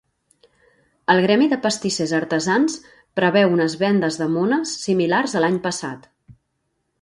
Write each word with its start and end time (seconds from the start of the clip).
El 1.13 1.19
Gremi 1.25 1.49
de 1.51 1.59
Pastissers 1.65 2.13
Artesans 2.19 2.77
preveu 3.19 3.53
unes 3.59 3.77
vendes 3.83 4.19
de 4.23 4.29
mones 4.39 4.73
similars 4.87 5.37
a 5.37 5.45
l'any 5.45 5.61
passat. 5.69 6.11